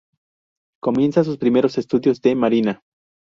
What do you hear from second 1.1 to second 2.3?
sus primeros estudios